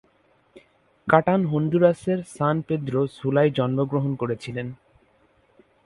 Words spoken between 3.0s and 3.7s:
সুলায়